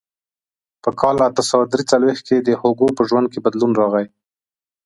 [0.83, 4.05] په کال اته سوه درې څلوېښت کې د هوګو په ژوند کې بدلون راغی.